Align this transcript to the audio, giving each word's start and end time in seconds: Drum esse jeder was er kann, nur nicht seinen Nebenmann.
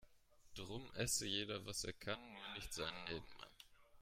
Drum 0.55 0.91
esse 0.95 1.27
jeder 1.27 1.63
was 1.67 1.83
er 1.83 1.93
kann, 1.93 2.19
nur 2.33 2.53
nicht 2.55 2.73
seinen 2.73 3.03
Nebenmann. 3.03 3.51